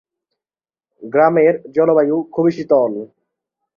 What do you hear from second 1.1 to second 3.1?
গ্রামের জলবায়ু খুবই শীতল।